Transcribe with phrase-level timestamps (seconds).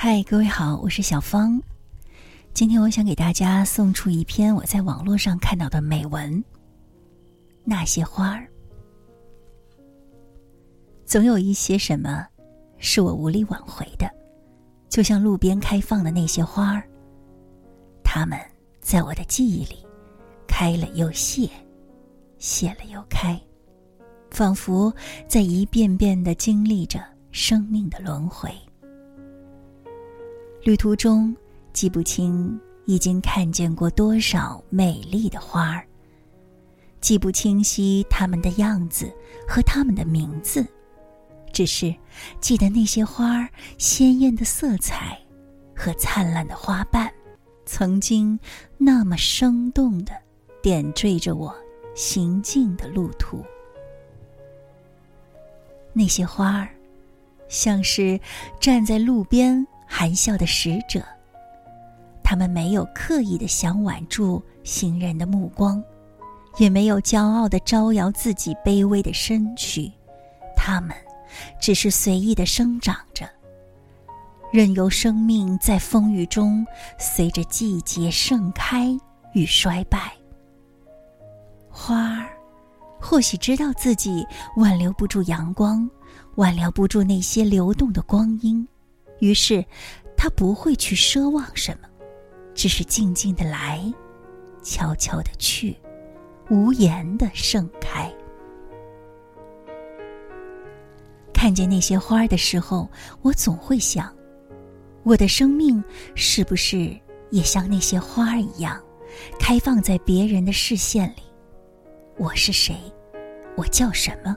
[0.00, 1.60] 嗨，各位好，我是小芳。
[2.54, 6.40] 今天我想给大家送出一篇我在网络上看到的美文。
[7.64, 8.48] 那些花儿，
[11.04, 12.24] 总有一些什么，
[12.78, 14.08] 是我无力挽回的，
[14.88, 16.88] 就像路边开放的那些花儿。
[18.04, 18.38] 它们
[18.80, 19.84] 在我的记忆里，
[20.46, 21.50] 开了又谢，
[22.38, 23.36] 谢了又开，
[24.30, 24.94] 仿佛
[25.26, 28.48] 在一遍遍的经历着生命的轮回。
[30.64, 31.34] 旅途中，
[31.72, 35.86] 记不清已经看见过多少美丽的花儿，
[37.00, 39.10] 记不清晰它们的样子
[39.46, 40.66] 和它们的名字，
[41.52, 41.94] 只是
[42.40, 45.16] 记得那些花儿鲜艳的色彩
[45.74, 47.10] 和灿烂的花瓣，
[47.64, 48.38] 曾经
[48.76, 50.12] 那么生动的
[50.60, 51.54] 点缀着我
[51.94, 53.44] 行进的路途。
[55.92, 56.68] 那些花儿，
[57.48, 58.20] 像是
[58.58, 59.64] 站在路边。
[59.88, 61.02] 含笑的使者，
[62.22, 65.82] 他们没有刻意的想挽住行人的目光，
[66.58, 69.90] 也没有骄傲的招摇自己卑微的身躯，
[70.54, 70.94] 他们
[71.58, 73.26] 只是随意的生长着，
[74.52, 76.64] 任由生命在风雨中
[76.98, 78.94] 随着季节盛开
[79.32, 80.12] 与衰败。
[81.70, 82.28] 花儿
[83.00, 84.26] 或许知道自己
[84.56, 85.88] 挽留不住阳光，
[86.34, 88.66] 挽留不住那些流动的光阴。
[89.20, 89.64] 于是，
[90.16, 91.88] 他不会去奢望什么，
[92.54, 93.82] 只是静静的来，
[94.62, 95.76] 悄悄的去，
[96.50, 98.12] 无言的盛开。
[101.32, 102.88] 看见那些花儿的时候，
[103.22, 104.12] 我总会想，
[105.04, 105.82] 我的生命
[106.14, 106.90] 是不是
[107.30, 108.82] 也像那些花儿一样，
[109.38, 111.22] 开放在别人的视线里？
[112.16, 112.76] 我是谁？
[113.56, 114.36] 我叫什么？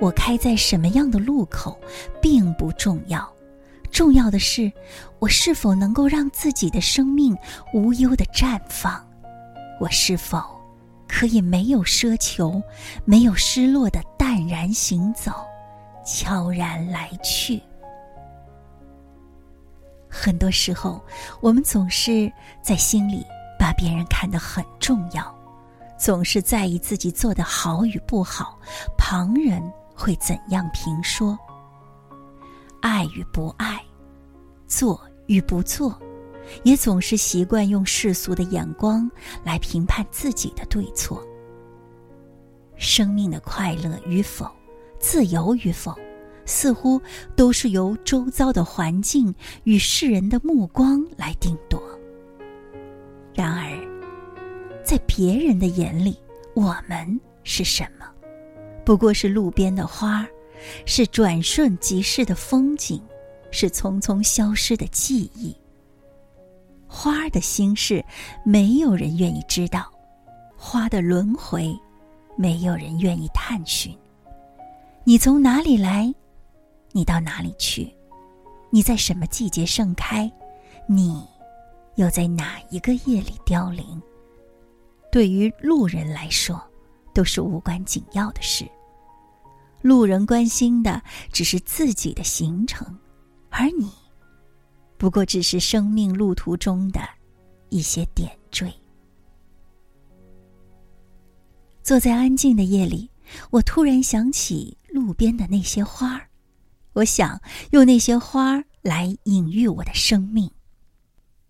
[0.00, 1.78] 我开在什么样的路口，
[2.20, 3.35] 并不重要。
[3.96, 4.70] 重要的是，
[5.20, 7.34] 我是否能够让自己的生命
[7.72, 9.02] 无忧的绽放？
[9.80, 10.38] 我是否
[11.08, 12.62] 可以没有奢求、
[13.06, 15.32] 没有失落的淡然行走，
[16.04, 17.58] 悄然来去？
[20.10, 21.02] 很多时候，
[21.40, 22.30] 我们总是
[22.60, 23.24] 在心里
[23.58, 25.34] 把别人看得很重要，
[25.98, 28.58] 总是在意自己做的好与不好，
[28.98, 29.62] 旁人
[29.94, 31.34] 会怎样评说？
[32.82, 33.80] 爱与不爱，
[34.66, 35.98] 做与不做，
[36.62, 39.10] 也总是习惯用世俗的眼光
[39.44, 41.24] 来评判自己的对错。
[42.76, 44.50] 生命的快乐与否，
[44.98, 45.94] 自由与否，
[46.44, 47.00] 似乎
[47.34, 49.34] 都是由周遭的环境
[49.64, 51.82] 与世人的目光来定夺。
[53.34, 53.70] 然而，
[54.84, 56.18] 在别人的眼里，
[56.54, 58.06] 我们是什么？
[58.84, 60.26] 不过是路边的花。
[60.86, 63.00] 是转瞬即逝的风景，
[63.50, 65.56] 是匆匆消失的记忆。
[66.86, 68.04] 花的心事，
[68.44, 69.82] 没有人愿意知道；
[70.56, 71.76] 花的轮回，
[72.36, 73.96] 没有人愿意探寻。
[75.04, 76.12] 你从哪里来？
[76.92, 77.92] 你到哪里去？
[78.70, 80.30] 你在什么季节盛开？
[80.86, 81.26] 你
[81.96, 84.00] 又在哪一个夜里凋零？
[85.10, 86.60] 对于路人来说，
[87.12, 88.66] 都是无关紧要的事。
[89.82, 91.00] 路人关心的
[91.32, 92.86] 只是自己的行程，
[93.58, 93.90] 而你，
[94.98, 97.00] 不过只是生命路途中的
[97.70, 98.70] 一些点缀。
[101.82, 103.10] 坐在安静的夜里，
[103.50, 106.28] 我突然想起路边的那些花儿，
[106.92, 107.40] 我想
[107.70, 110.50] 用那些花儿来隐喻我的生命：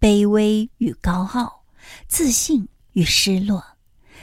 [0.00, 1.64] 卑微与高傲，
[2.08, 3.62] 自信与失落。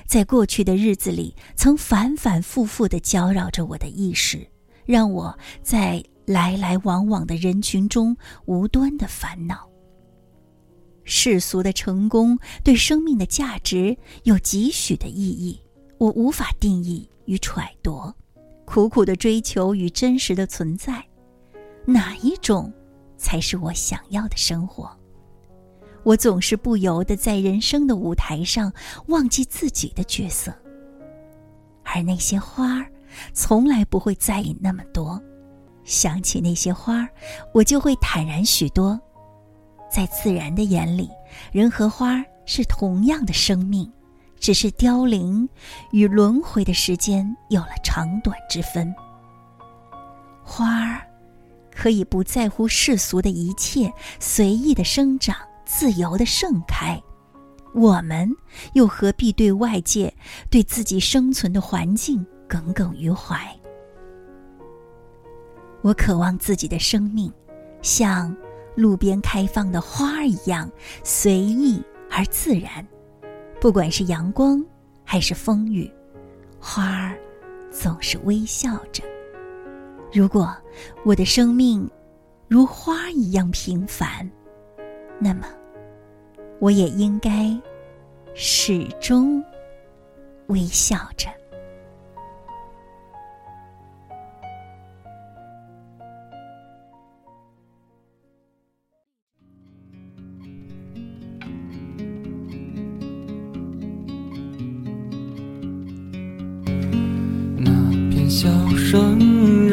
[0.07, 4.49] 在过去的日子里，曾反反复复的搅扰着我的意识，
[4.83, 8.15] 让我在来来往往的人群中
[8.45, 9.67] 无端的烦恼。
[11.05, 15.63] 世俗的成功对生命的价值有几许的意义，
[15.97, 18.13] 我无法定义与揣度。
[18.65, 21.01] 苦苦的追求与真实的存在，
[21.85, 22.73] 哪一种
[23.17, 24.91] 才是我想要的生活？
[26.03, 28.73] 我总是不由得在人生的舞台上
[29.07, 30.53] 忘记自己的角色，
[31.85, 32.91] 而那些花儿
[33.31, 35.21] 从来不会在意那么多。
[35.88, 37.10] 想起那些花儿，
[37.54, 39.00] 我就会坦然许多。
[39.89, 41.10] 在自然的眼里，
[41.51, 43.92] 人和花是同样的生命，
[44.39, 45.48] 只是凋零
[45.92, 48.94] 与轮回的时间有了长短之分。
[50.44, 51.01] 花儿
[51.72, 55.36] 可以不在乎世俗的一切，随意的生长。
[55.69, 56.98] 自由的盛开，
[57.74, 58.30] 我们
[58.72, 60.13] 又何必对外界、
[60.50, 63.38] 对自己生存的环境耿耿于怀？
[65.81, 67.31] 我渴望自己的生命，
[67.81, 68.35] 像
[68.75, 70.69] 路边开放的花儿一样
[71.03, 72.85] 随意而自然。
[73.59, 74.63] 不管是阳光
[75.03, 75.91] 还是风雨，
[76.59, 77.18] 花儿
[77.71, 79.03] 总是微笑着。
[80.13, 80.56] 如果
[81.03, 81.89] 我的生命
[82.47, 84.30] 如花一样平凡，
[85.19, 85.47] 那么
[86.59, 87.56] 我也应该
[88.33, 89.44] 始终
[90.47, 91.30] 微笑着。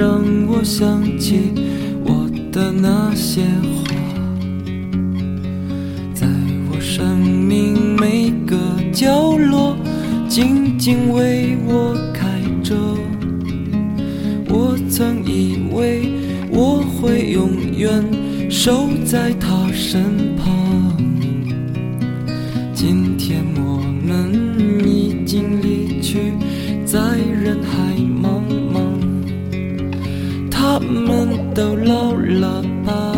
[0.05, 1.51] 让我想起
[2.05, 3.41] 我的那些
[3.73, 3.95] 花，
[6.13, 6.27] 在
[6.69, 8.55] 我生命每个
[8.93, 9.75] 角落
[10.29, 12.29] 静静为我开
[12.63, 12.75] 着。
[14.51, 16.13] 我曾以为
[16.51, 18.05] 我会永远
[18.51, 20.47] 守在他身旁，
[22.75, 23.64] 今天我
[30.75, 33.13] 他们都老了吧？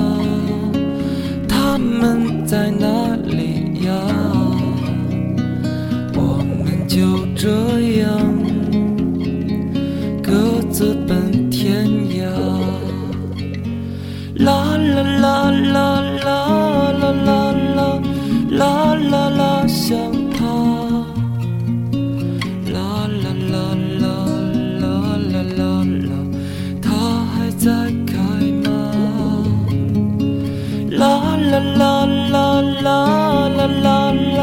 [1.49, 2.87] 他们在哪
[31.79, 34.39] 啦啦啦啦啦啦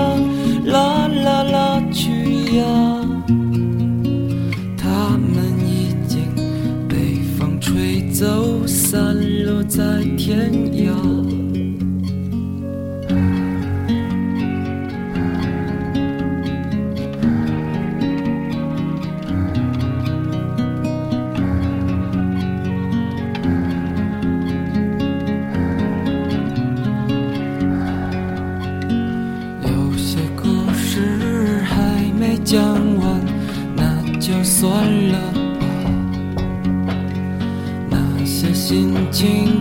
[0.65, 2.63] 啦啦啦去呀！
[4.77, 6.19] 他们已经
[6.87, 9.15] 被风吹走，散
[9.45, 9.83] 落在
[10.17, 11.02] 天涯。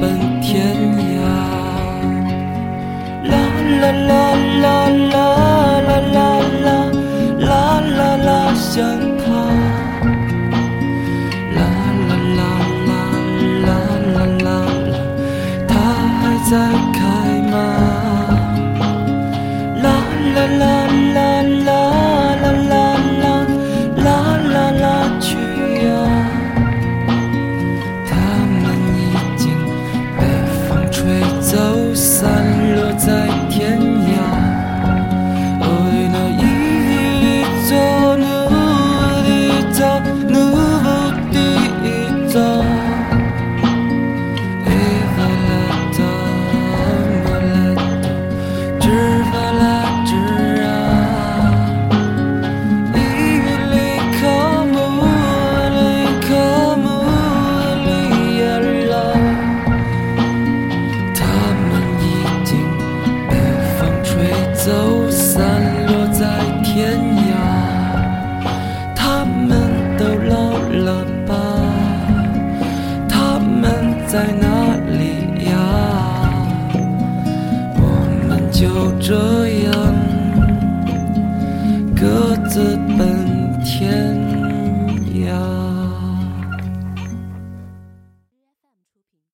[0.00, 0.76] 奔天
[1.16, 1.22] 涯。
[3.30, 3.32] 啦
[3.80, 4.12] 啦啦
[4.62, 6.18] 啦啦啦啦
[6.64, 6.90] 啦
[7.38, 9.03] 啦啦啦，想。
[74.14, 74.43] 햇살